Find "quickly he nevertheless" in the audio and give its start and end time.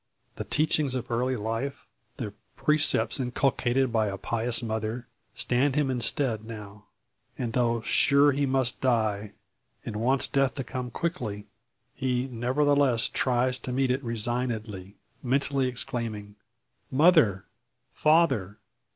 10.89-13.09